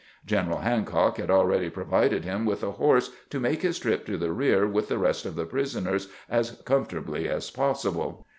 General 0.25 0.57
Hancock 0.61 1.17
had 1.17 1.29
already 1.29 1.69
provided 1.69 2.25
him 2.25 2.43
with 2.43 2.63
a 2.63 2.71
horse 2.71 3.11
to 3.29 3.39
make 3.39 3.61
his 3.61 3.77
trip 3.77 4.03
to 4.07 4.17
the 4.17 4.31
rear 4.33 4.67
with 4.67 4.87
the 4.87 4.97
rest 4.97 5.27
of 5.27 5.35
the 5.35 5.45
prisoners 5.45 6.07
as 6.27 6.59
com 6.65 6.87
fortably 6.87 7.27
as 7.27 7.51
possible. 7.51 8.25